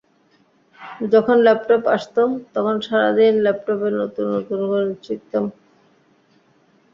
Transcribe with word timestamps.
যখন 1.11 1.35
ল্যাপটপ 1.45 1.83
আসত, 1.95 2.15
তখন 2.53 2.75
সারা 2.87 3.09
দিন 3.17 3.33
ল্যাপটপে 3.45 3.89
নতুন 3.99 4.25
নতুন 4.35 4.59
গণিত 4.69 4.99
শিখতাম। 5.07 5.45